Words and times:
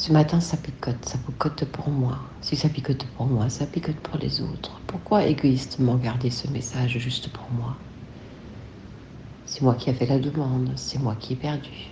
Ce 0.00 0.10
matin, 0.14 0.40
ça 0.40 0.56
picote, 0.56 1.04
ça 1.04 1.18
picote 1.18 1.66
pour 1.66 1.90
moi. 1.90 2.20
Si 2.40 2.56
ça 2.56 2.70
picote 2.70 3.04
pour 3.18 3.26
moi, 3.26 3.50
ça 3.50 3.66
picote 3.66 3.96
pour 3.96 4.16
les 4.16 4.40
autres. 4.40 4.80
Pourquoi 4.86 5.26
égoïstement 5.26 5.96
garder 5.96 6.30
ce 6.30 6.48
message 6.48 6.96
juste 6.96 7.28
pour 7.28 7.50
moi? 7.50 7.76
C'est 9.44 9.60
moi 9.60 9.74
qui 9.74 9.90
ai 9.90 9.92
fait 9.92 10.06
la 10.06 10.18
demande, 10.18 10.72
c'est 10.76 10.98
moi 10.98 11.16
qui 11.20 11.34
ai 11.34 11.36
perdu. 11.36 11.90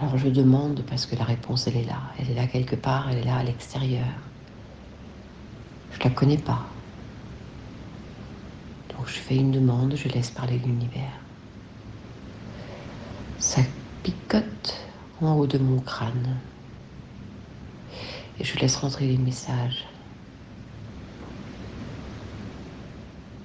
Alors 0.00 0.16
je 0.16 0.28
demande 0.28 0.84
parce 0.88 1.04
que 1.04 1.16
la 1.16 1.24
réponse, 1.24 1.66
elle 1.66 1.76
est 1.76 1.84
là. 1.84 2.00
Elle 2.18 2.30
est 2.30 2.34
là 2.34 2.46
quelque 2.46 2.76
part, 2.76 3.10
elle 3.10 3.18
est 3.18 3.24
là 3.24 3.36
à 3.36 3.42
l'extérieur. 3.42 4.08
Je 5.92 6.02
la 6.02 6.08
connais 6.08 6.38
pas. 6.38 6.64
Donc 8.88 9.06
je 9.06 9.18
fais 9.18 9.36
une 9.36 9.50
demande, 9.50 9.96
je 9.96 10.08
laisse 10.08 10.30
parler 10.30 10.58
l'univers. 10.58 11.20
Ça 13.38 13.60
picote 14.02 14.74
en 15.26 15.36
haut 15.36 15.46
de 15.46 15.58
mon 15.58 15.80
crâne. 15.80 16.42
Et 18.38 18.44
je 18.44 18.58
laisse 18.58 18.76
rentrer 18.76 19.06
les 19.06 19.18
messages. 19.18 19.86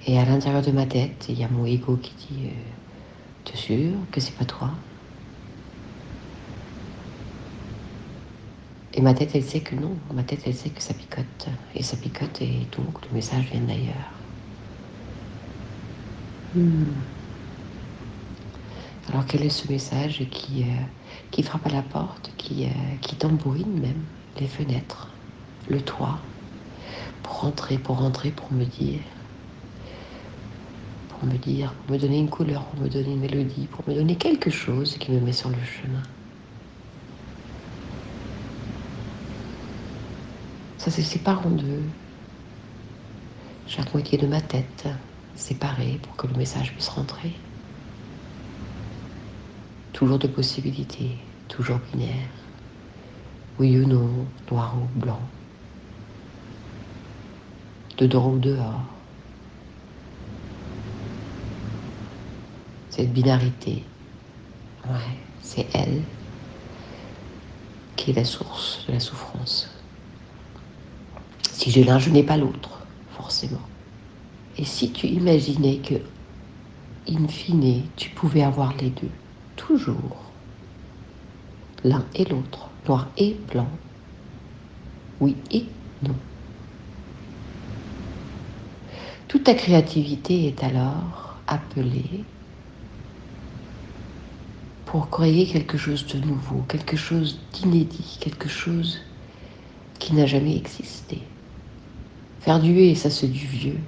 Et 0.05 0.17
à 0.17 0.23
l'intérieur 0.23 0.61
de 0.61 0.71
ma 0.71 0.85
tête, 0.85 1.25
il 1.27 1.37
y 1.37 1.43
a 1.43 1.49
mon 1.49 1.65
ego 1.65 1.97
qui 1.97 2.15
dit 2.15 2.47
euh, 2.47 2.71
T'es 3.45 3.57
sûr 3.57 4.09
que 4.11 4.21
c'est 4.21 4.35
pas 4.37 4.45
toi? 4.45 4.85
Et 8.93 9.01
ma 9.01 9.13
tête, 9.13 9.35
elle 9.35 9.43
sait 9.43 9.61
que 9.61 9.75
non. 9.75 10.01
Ma 10.11 10.23
tête, 10.23 10.41
elle 10.47 10.55
sait 10.55 10.71
que 10.71 10.81
ça 10.81 10.95
picote. 10.95 11.49
Et 11.75 11.83
ça 11.83 11.97
picote 11.97 12.41
et 12.41 12.65
donc 12.75 13.05
le 13.05 13.11
message 13.13 13.45
vient 13.51 13.61
d'ailleurs. 13.61 14.23
Hmm. 16.53 17.14
Alors 19.09 19.25
quel 19.27 19.43
est 19.43 19.49
ce 19.49 19.71
message 19.71 20.25
qui, 20.31 20.63
euh, 20.63 21.43
frappe 21.43 21.67
à 21.67 21.69
la 21.69 21.83
porte, 21.83 22.31
qui, 22.37 22.65
euh, 22.65 22.69
qui 23.01 23.15
tambourine 23.15 23.79
même 23.79 24.03
les 24.39 24.47
fenêtres, 24.47 25.09
le 25.69 25.79
toit, 25.79 26.19
pour 27.21 27.41
rentrer, 27.41 27.77
pour 27.77 27.99
rentrer, 27.99 28.31
pour 28.31 28.51
me 28.51 28.65
dire, 28.65 29.01
pour 31.09 31.25
me 31.25 31.37
dire, 31.37 31.73
pour 31.73 31.95
me 31.95 32.01
donner 32.01 32.17
une 32.19 32.29
couleur, 32.29 32.65
pour 32.65 32.81
me 32.81 32.89
donner 32.89 33.13
une 33.13 33.19
mélodie, 33.19 33.67
pour 33.67 33.87
me 33.87 33.93
donner 33.93 34.15
quelque 34.15 34.49
chose 34.49 34.97
qui 34.97 35.11
me 35.11 35.19
met 35.19 35.33
sur 35.33 35.49
le 35.49 35.63
chemin. 35.63 36.01
Ça 40.77 40.89
se 40.89 41.01
sépare 41.01 41.45
en 41.45 41.51
deux. 41.51 41.83
Chaque 43.67 43.93
moitié 43.93 44.17
de 44.17 44.27
ma 44.27 44.41
tête 44.41 44.87
séparée 45.35 45.99
pour 46.01 46.15
que 46.15 46.27
le 46.27 46.35
message 46.35 46.73
puisse 46.73 46.89
rentrer. 46.89 47.33
Toujours 49.95 50.19
de 50.19 50.27
possibilités, 50.27 51.15
toujours 51.47 51.79
binaire. 51.93 52.27
Oui 53.57 53.79
ou 53.79 53.87
non, 53.87 54.27
noir 54.51 54.75
ou 54.75 54.99
blanc. 54.99 55.21
Dedans 57.97 58.31
ou 58.31 58.37
dehors. 58.37 58.83
Cette 62.89 63.13
binarité, 63.13 63.83
ouais, 64.85 65.17
c'est 65.41 65.65
elle 65.73 66.01
qui 67.95 68.11
est 68.11 68.15
la 68.15 68.25
source 68.25 68.83
de 68.89 68.91
la 68.91 68.99
souffrance. 68.99 69.69
Si 71.53 71.71
j'ai 71.71 71.85
l'un, 71.85 71.99
je 71.99 72.09
n'ai 72.09 72.23
pas 72.23 72.35
l'autre, 72.35 72.81
forcément. 73.11 73.65
Et 74.57 74.65
si 74.65 74.91
tu 74.91 75.07
imaginais 75.07 75.77
que, 75.77 75.95
in 77.07 77.29
fine, 77.29 77.83
tu 77.95 78.09
pouvais 78.09 78.43
avoir 78.43 78.75
les 78.75 78.89
deux 78.89 79.09
toujours 79.67 80.31
l'un 81.83 82.05
et 82.15 82.25
l'autre, 82.25 82.69
noir 82.87 83.07
et 83.17 83.35
blanc, 83.51 83.69
oui 85.19 85.35
et 85.51 85.65
non. 86.03 86.15
Toute 89.27 89.43
ta 89.43 89.53
créativité 89.53 90.47
est 90.47 90.63
alors 90.63 91.37
appelée 91.47 92.23
pour 94.85 95.09
créer 95.09 95.45
quelque 95.47 95.77
chose 95.77 96.05
de 96.07 96.19
nouveau, 96.25 96.63
quelque 96.67 96.97
chose 96.97 97.39
d'inédit, 97.53 98.17
quelque 98.19 98.49
chose 98.49 99.01
qui 99.99 100.13
n'a 100.13 100.25
jamais 100.25 100.55
existé. 100.55 101.21
Faire 102.39 102.59
du 102.59 102.77
et 102.79 102.95
ça 102.95 103.09
c'est 103.09 103.27
du 103.27 103.45
vieux. 103.45 103.79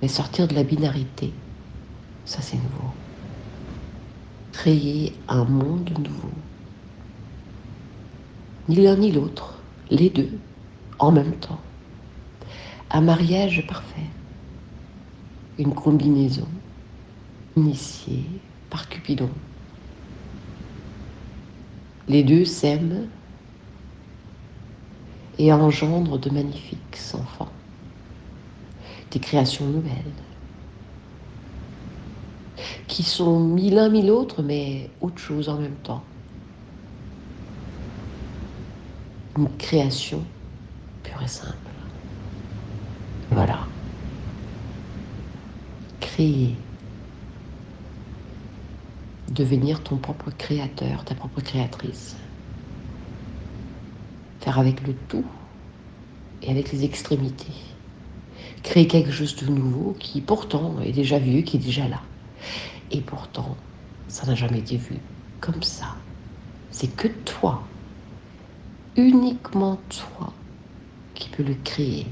Mais 0.00 0.08
sortir 0.08 0.48
de 0.48 0.54
la 0.54 0.64
binarité, 0.64 1.32
ça 2.24 2.42
c'est 2.42 2.56
nouveau 2.56 2.92
créer 4.52 5.14
un 5.28 5.44
monde 5.44 5.90
nouveau. 5.98 6.30
Ni 8.68 8.76
l'un 8.76 8.96
ni 8.96 9.10
l'autre, 9.10 9.58
les 9.90 10.10
deux, 10.10 10.38
en 10.98 11.10
même 11.10 11.34
temps. 11.36 11.60
Un 12.90 13.00
mariage 13.00 13.66
parfait. 13.66 14.06
Une 15.58 15.74
combinaison 15.74 16.48
initiée 17.56 18.24
par 18.70 18.88
Cupidon. 18.88 19.30
Les 22.08 22.22
deux 22.22 22.44
s'aiment 22.44 23.08
et 25.38 25.52
engendrent 25.52 26.18
de 26.18 26.30
magnifiques 26.30 26.98
enfants, 27.14 27.52
des 29.10 29.18
créations 29.18 29.66
nouvelles 29.66 30.12
qui 32.86 33.02
sont 33.02 33.40
mille 33.40 33.74
l'un 33.74 33.88
mille 33.88 34.06
l'autre, 34.06 34.42
mais 34.42 34.90
autre 35.00 35.18
chose 35.18 35.48
en 35.48 35.58
même 35.58 35.76
temps. 35.76 36.02
Une 39.38 39.48
création 39.56 40.22
pure 41.02 41.22
et 41.22 41.28
simple. 41.28 41.56
Voilà. 43.30 43.66
Créer. 46.00 46.54
Devenir 49.30 49.82
ton 49.82 49.96
propre 49.96 50.30
créateur, 50.36 51.04
ta 51.04 51.14
propre 51.14 51.40
créatrice. 51.40 52.16
Faire 54.40 54.58
avec 54.58 54.86
le 54.86 54.94
tout 55.08 55.24
et 56.42 56.50
avec 56.50 56.72
les 56.72 56.84
extrémités. 56.84 57.52
Créer 58.62 58.86
quelque 58.86 59.10
chose 59.10 59.34
de 59.36 59.46
nouveau 59.46 59.96
qui 59.98 60.20
pourtant 60.20 60.80
est 60.84 60.92
déjà 60.92 61.18
vieux, 61.18 61.40
qui 61.40 61.56
est 61.56 61.60
déjà 61.60 61.88
là. 61.88 62.02
Et 62.90 63.00
pourtant, 63.00 63.56
ça 64.08 64.26
n'a 64.26 64.34
jamais 64.34 64.60
été 64.60 64.76
vu 64.76 64.98
comme 65.40 65.62
ça. 65.62 65.96
C'est 66.70 66.94
que 66.96 67.08
toi, 67.08 67.62
uniquement 68.96 69.76
toi, 69.88 70.32
qui 71.14 71.28
peux 71.30 71.42
le 71.42 71.54
créer, 71.54 72.06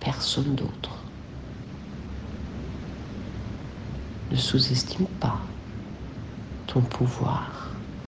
personne 0.00 0.54
d'autre. 0.54 1.12
Ne 4.30 4.36
sous-estime 4.36 5.06
pas 5.20 5.40
ton 6.66 6.82
pouvoir. 6.82 7.73